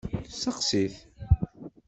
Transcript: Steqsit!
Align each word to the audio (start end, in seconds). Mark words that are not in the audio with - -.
Steqsit! 0.35 0.93